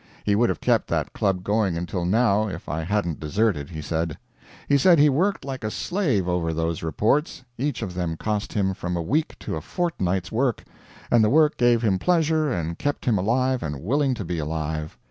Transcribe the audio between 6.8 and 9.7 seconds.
reports; each of them cost him from a week to a